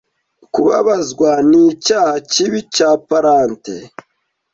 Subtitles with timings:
[0.53, 3.75] Kubabazwa nicyaha kibi cya palate